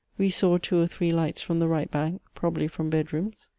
[0.17, 3.49] We saw two or three lights from the right bank, probably from bed rooms.